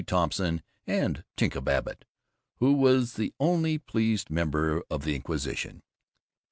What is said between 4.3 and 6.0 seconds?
member of the inquisition.